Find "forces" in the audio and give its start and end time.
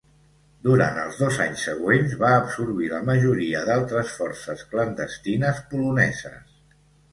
4.23-4.67